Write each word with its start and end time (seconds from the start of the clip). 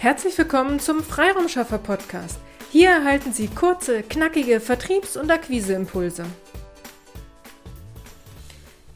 Herzlich 0.00 0.38
willkommen 0.38 0.80
zum 0.80 1.02
Freiraumschaffer 1.02 1.76
Podcast. 1.76 2.38
Hier 2.72 2.88
erhalten 2.88 3.34
Sie 3.34 3.48
kurze, 3.48 4.02
knackige 4.02 4.58
Vertriebs- 4.58 5.18
und 5.18 5.30
Akquiseimpulse. 5.30 6.24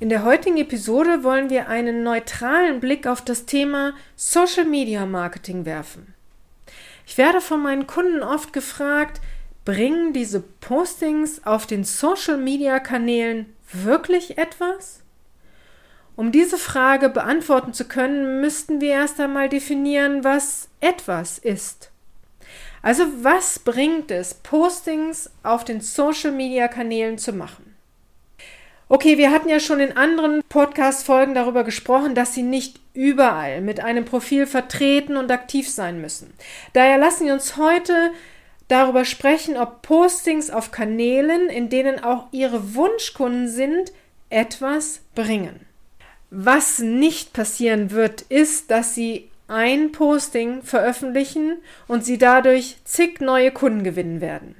In 0.01 0.09
der 0.09 0.25
heutigen 0.25 0.56
Episode 0.56 1.22
wollen 1.22 1.51
wir 1.51 1.69
einen 1.69 2.04
neutralen 2.04 2.80
Blick 2.80 3.06
auf 3.06 3.21
das 3.21 3.45
Thema 3.45 3.93
Social 4.17 4.64
Media 4.64 5.04
Marketing 5.04 5.67
werfen. 5.67 6.14
Ich 7.06 7.18
werde 7.18 7.42
von 7.42 7.62
meinen 7.62 7.86
Kunden 7.86 8.22
oft 8.22 8.54
gefragt, 8.54 9.21
bringen 9.66 10.14
diese 10.14 10.40
Postings 10.40 11.44
auf 11.44 11.66
den 11.66 11.84
Social 11.84 12.38
Media 12.38 12.80
Kanälen 12.80 13.54
wirklich 13.71 14.38
etwas? 14.38 15.03
Um 16.16 16.30
diese 16.30 16.59
Frage 16.59 17.09
beantworten 17.09 17.73
zu 17.73 17.87
können, 17.87 18.41
müssten 18.41 18.80
wir 18.80 18.91
erst 18.91 19.20
einmal 19.20 19.48
definieren, 19.48 20.23
was 20.23 20.69
etwas 20.80 21.38
ist. 21.38 21.90
Also 22.82 23.04
was 23.23 23.59
bringt 23.59 24.10
es, 24.10 24.34
Postings 24.34 25.30
auf 25.42 25.64
den 25.64 25.80
Social-Media-Kanälen 25.80 27.18
zu 27.18 27.32
machen? 27.32 27.74
Okay, 28.88 29.16
wir 29.16 29.32
hatten 29.32 29.48
ja 29.48 29.59
schon 29.59 29.80
in 29.80 29.96
anderen 29.96 30.42
Podcast-Folgen 30.48 31.34
darüber 31.34 31.64
gesprochen, 31.64 32.15
dass 32.15 32.34
Sie 32.34 32.42
nicht 32.42 32.78
überall 32.92 33.62
mit 33.62 33.80
einem 33.80 34.04
Profil 34.04 34.46
vertreten 34.46 35.16
und 35.16 35.32
aktiv 35.32 35.68
sein 35.68 36.01
müssen. 36.01 36.32
Daher 36.74 36.98
lassen 36.98 37.26
wir 37.26 37.32
uns 37.32 37.56
heute 37.56 38.12
darüber 38.68 39.04
sprechen, 39.04 39.56
ob 39.56 39.82
Postings 39.82 40.51
auf 40.51 40.70
Kanälen, 40.70 41.48
in 41.48 41.70
denen 41.70 42.04
auch 42.04 42.26
Ihre 42.30 42.74
Wunschkunden 42.74 43.48
sind, 43.48 43.92
etwas 44.28 45.01
bringen. 45.15 45.66
Was 46.37 46.80
nicht 46.80 47.33
passieren 47.33 47.93
wird, 47.93 48.23
ist, 48.23 48.70
dass 48.73 48.95
sie 48.95 49.30
ein 49.47 49.93
Posting 49.93 50.62
veröffentlichen 50.62 51.59
und 51.87 52.05
sie 52.05 52.19
dadurch 52.19 52.77
zig 52.84 53.20
neue 53.20 53.52
Kunden 53.52 53.85
gewinnen 53.85 54.21
werden. 54.21 54.57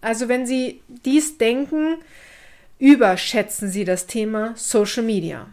Also 0.00 0.28
wenn 0.28 0.46
Sie 0.46 0.80
dies 1.04 1.36
denken, 1.36 1.96
überschätzen 2.78 3.68
Sie 3.68 3.84
das 3.84 4.06
Thema 4.06 4.54
Social 4.56 5.02
Media. 5.02 5.46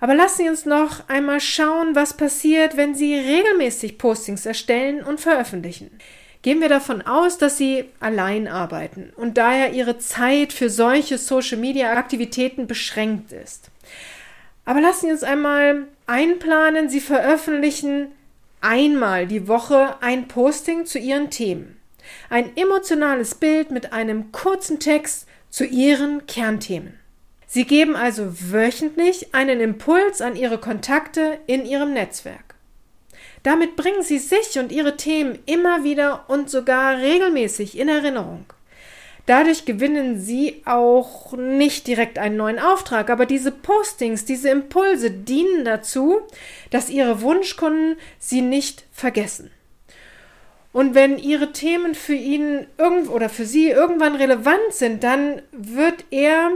Aber 0.00 0.14
lassen 0.14 0.38
Sie 0.38 0.48
uns 0.48 0.64
noch 0.64 1.08
einmal 1.08 1.40
schauen, 1.40 1.94
was 1.94 2.16
passiert, 2.16 2.76
wenn 2.76 2.94
Sie 2.94 3.14
regelmäßig 3.14 3.98
Postings 3.98 4.46
erstellen 4.46 5.02
und 5.02 5.20
veröffentlichen. 5.20 5.90
Gehen 6.42 6.60
wir 6.60 6.68
davon 6.68 7.02
aus, 7.02 7.36
dass 7.36 7.58
Sie 7.58 7.84
allein 8.00 8.48
arbeiten 8.48 9.12
und 9.16 9.36
daher 9.38 9.72
Ihre 9.72 9.98
Zeit 9.98 10.52
für 10.52 10.70
solche 10.70 11.18
Social-Media-Aktivitäten 11.18 12.66
beschränkt 12.66 13.32
ist. 13.32 13.70
Aber 14.68 14.82
lassen 14.82 15.06
Sie 15.06 15.12
uns 15.12 15.22
einmal 15.22 15.86
einplanen, 16.06 16.90
Sie 16.90 17.00
veröffentlichen 17.00 18.12
einmal 18.60 19.26
die 19.26 19.48
Woche 19.48 19.96
ein 20.02 20.28
Posting 20.28 20.84
zu 20.84 20.98
Ihren 20.98 21.30
Themen. 21.30 21.80
Ein 22.28 22.54
emotionales 22.54 23.34
Bild 23.34 23.70
mit 23.70 23.94
einem 23.94 24.30
kurzen 24.30 24.78
Text 24.78 25.26
zu 25.48 25.64
Ihren 25.64 26.26
Kernthemen. 26.26 27.00
Sie 27.46 27.64
geben 27.64 27.96
also 27.96 28.24
wöchentlich 28.52 29.34
einen 29.34 29.60
Impuls 29.60 30.20
an 30.20 30.36
Ihre 30.36 30.58
Kontakte 30.58 31.38
in 31.46 31.64
Ihrem 31.64 31.94
Netzwerk. 31.94 32.54
Damit 33.44 33.74
bringen 33.74 34.02
Sie 34.02 34.18
sich 34.18 34.58
und 34.58 34.70
Ihre 34.70 34.98
Themen 34.98 35.38
immer 35.46 35.82
wieder 35.82 36.28
und 36.28 36.50
sogar 36.50 36.98
regelmäßig 36.98 37.78
in 37.78 37.88
Erinnerung. 37.88 38.44
Dadurch 39.28 39.66
gewinnen 39.66 40.18
sie 40.18 40.62
auch 40.64 41.34
nicht 41.36 41.86
direkt 41.86 42.18
einen 42.18 42.38
neuen 42.38 42.58
Auftrag, 42.58 43.10
aber 43.10 43.26
diese 43.26 43.52
Postings, 43.52 44.24
diese 44.24 44.48
Impulse 44.48 45.10
dienen 45.10 45.66
dazu, 45.66 46.20
dass 46.70 46.88
ihre 46.88 47.20
Wunschkunden 47.20 47.98
sie 48.18 48.40
nicht 48.40 48.86
vergessen. 48.90 49.50
Und 50.72 50.94
wenn 50.94 51.18
ihre 51.18 51.52
Themen 51.52 51.94
für 51.94 52.14
ihn 52.14 52.68
irgend 52.78 53.10
oder 53.10 53.28
für 53.28 53.44
sie 53.44 53.68
irgendwann 53.68 54.14
relevant 54.14 54.72
sind, 54.72 55.04
dann 55.04 55.42
wird 55.52 56.06
er 56.10 56.52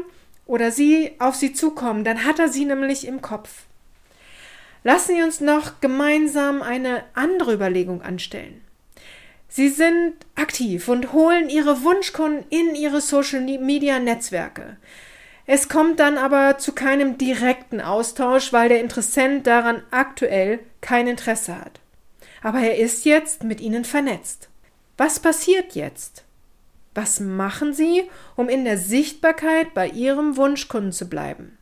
oder 0.46 0.70
sie 0.70 1.12
auf 1.18 1.34
sie 1.34 1.52
zukommen, 1.52 2.04
dann 2.04 2.24
hat 2.24 2.38
er 2.38 2.48
sie 2.48 2.64
nämlich 2.64 3.06
im 3.06 3.20
Kopf. 3.20 3.64
Lassen 4.82 5.14
Sie 5.14 5.22
uns 5.22 5.42
noch 5.42 5.82
gemeinsam 5.82 6.62
eine 6.62 7.04
andere 7.12 7.52
Überlegung 7.52 8.00
anstellen. 8.00 8.62
Sie 9.54 9.68
sind 9.68 10.14
aktiv 10.34 10.88
und 10.88 11.12
holen 11.12 11.50
ihre 11.50 11.84
Wunschkunden 11.84 12.46
in 12.48 12.74
ihre 12.74 13.02
Social-Media-Netzwerke. 13.02 14.78
Es 15.44 15.68
kommt 15.68 16.00
dann 16.00 16.16
aber 16.16 16.56
zu 16.56 16.72
keinem 16.72 17.18
direkten 17.18 17.82
Austausch, 17.82 18.54
weil 18.54 18.70
der 18.70 18.80
Interessent 18.80 19.46
daran 19.46 19.82
aktuell 19.90 20.60
kein 20.80 21.06
Interesse 21.06 21.60
hat. 21.60 21.80
Aber 22.42 22.60
er 22.60 22.78
ist 22.78 23.04
jetzt 23.04 23.44
mit 23.44 23.60
ihnen 23.60 23.84
vernetzt. 23.84 24.48
Was 24.96 25.20
passiert 25.20 25.74
jetzt? 25.74 26.24
Was 26.94 27.20
machen 27.20 27.74
Sie, 27.74 28.04
um 28.36 28.48
in 28.48 28.64
der 28.64 28.78
Sichtbarkeit 28.78 29.74
bei 29.74 29.86
Ihrem 29.86 30.38
Wunschkunden 30.38 30.92
zu 30.92 31.10
bleiben? 31.10 31.58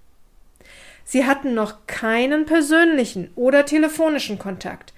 Sie 1.05 1.27
hatten 1.27 1.55
noch 1.55 1.89
keinen 1.89 2.47
persönlichen 2.47 3.33
oder 3.34 3.67
telefonischen 3.67 4.39
Kontakt, 4.39 4.93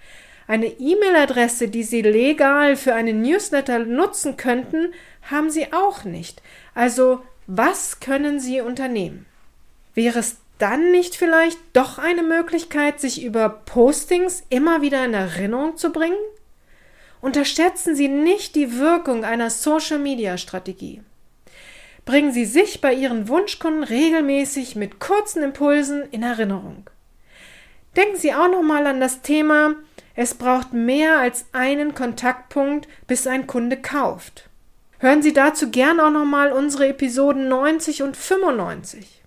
eine 0.47 0.67
E-Mail-Adresse, 0.67 1.69
die 1.69 1.83
Sie 1.83 2.03
legal 2.03 2.77
für 2.77 2.95
einen 2.95 3.23
Newsletter 3.23 3.81
nutzen 3.81 4.37
könnten, 4.37 4.93
haben 5.31 5.51
Sie 5.51 5.73
auch 5.73 6.05
nicht. 6.05 6.43
Also, 6.75 7.21
was 7.47 8.01
können 8.01 8.41
Sie 8.41 8.61
unternehmen? 8.61 9.27
Wäre 9.95 10.19
es 10.19 10.37
dann 10.59 10.91
nicht 10.93 11.17
vielleicht 11.17 11.59
doch 11.73 11.99
eine 11.99 12.23
Möglichkeit, 12.23 13.01
sich 13.01 13.25
über 13.25 13.49
Postings 13.49 14.45
immer 14.49 14.81
wieder 14.81 15.05
in 15.05 15.15
Erinnerung 15.15 15.77
zu 15.77 15.91
bringen? 15.91 16.17
Unterschätzen 17.21 17.95
Sie 17.95 18.09
nicht 18.09 18.55
die 18.55 18.79
Wirkung 18.79 19.25
einer 19.25 19.51
Social-Media-Strategie. 19.51 21.03
Bringen 22.05 22.33
Sie 22.33 22.45
sich 22.45 22.81
bei 22.81 22.93
Ihren 22.93 23.29
Wunschkunden 23.29 23.85
regelmäßig 23.85 24.75
mit 24.75 24.99
kurzen 24.99 25.43
Impulsen 25.43 26.03
in 26.11 26.23
Erinnerung. 26.23 26.91
Denken 27.97 28.17
Sie 28.17 28.35
auch 28.35 28.49
noch 28.49 28.63
mal 28.63 28.87
an 28.87 29.01
das 29.01 29.23
Thema 29.23 29.77
es 30.15 30.35
braucht 30.35 30.73
mehr 30.73 31.19
als 31.19 31.47
einen 31.53 31.95
Kontaktpunkt, 31.95 32.89
bis 33.07 33.27
ein 33.27 33.47
Kunde 33.47 33.77
kauft. 33.77 34.49
Hören 34.99 35.23
Sie 35.23 35.33
dazu 35.33 35.71
gern 35.71 36.01
auch 36.01 36.11
nochmal 36.11 36.53
unsere 36.53 36.89
Episoden 36.89 37.49
90 37.49 38.03
und 38.03 38.17
95. 38.17 39.23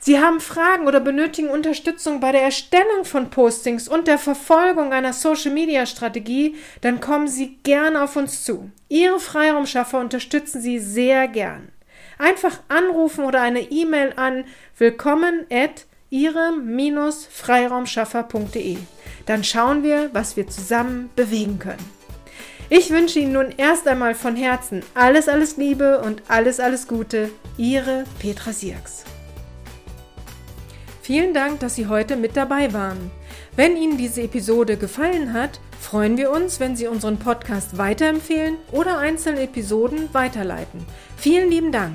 Sie 0.00 0.20
haben 0.20 0.40
Fragen 0.40 0.86
oder 0.86 1.00
benötigen 1.00 1.50
Unterstützung 1.50 2.20
bei 2.20 2.30
der 2.32 2.42
Erstellung 2.42 3.04
von 3.04 3.30
Postings 3.30 3.88
und 3.88 4.06
der 4.06 4.16
Verfolgung 4.16 4.92
einer 4.92 5.12
Social-Media-Strategie, 5.12 6.56
dann 6.80 7.00
kommen 7.00 7.26
Sie 7.26 7.58
gern 7.64 7.96
auf 7.96 8.14
uns 8.14 8.44
zu. 8.44 8.70
Ihre 8.88 9.18
Freiraumschaffer 9.18 9.98
unterstützen 9.98 10.62
Sie 10.62 10.78
sehr 10.78 11.26
gern. 11.26 11.72
Einfach 12.16 12.60
anrufen 12.68 13.24
oder 13.24 13.42
eine 13.42 13.60
E-Mail 13.60 14.12
an 14.16 14.44
willkommen 14.76 15.46
at 15.50 15.86
ihre-freiraumschaffer.de. 16.10 18.76
Dann 19.26 19.44
schauen 19.44 19.82
wir, 19.82 20.10
was 20.12 20.36
wir 20.36 20.48
zusammen 20.48 21.10
bewegen 21.16 21.58
können. 21.58 21.98
Ich 22.70 22.90
wünsche 22.90 23.18
Ihnen 23.18 23.32
nun 23.32 23.54
erst 23.56 23.88
einmal 23.88 24.14
von 24.14 24.36
Herzen 24.36 24.82
alles, 24.94 25.28
alles 25.28 25.56
Liebe 25.56 26.00
und 26.00 26.22
alles, 26.28 26.60
alles 26.60 26.86
Gute. 26.86 27.30
Ihre 27.56 28.04
Petra 28.18 28.52
Sierks. 28.52 29.04
Vielen 31.00 31.32
Dank, 31.32 31.60
dass 31.60 31.76
Sie 31.76 31.86
heute 31.86 32.16
mit 32.16 32.36
dabei 32.36 32.74
waren. 32.74 33.10
Wenn 33.56 33.78
Ihnen 33.78 33.96
diese 33.96 34.20
Episode 34.20 34.76
gefallen 34.76 35.32
hat, 35.32 35.60
freuen 35.80 36.18
wir 36.18 36.30
uns, 36.30 36.60
wenn 36.60 36.76
Sie 36.76 36.86
unseren 36.86 37.18
Podcast 37.18 37.78
weiterempfehlen 37.78 38.56
oder 38.72 38.98
einzelne 38.98 39.40
Episoden 39.40 40.12
weiterleiten. 40.12 40.84
Vielen 41.16 41.50
lieben 41.50 41.72
Dank. 41.72 41.94